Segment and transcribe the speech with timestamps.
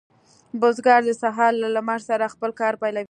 [0.59, 2.99] بزګر د سهار له لمر سره خپل کار پیلوي.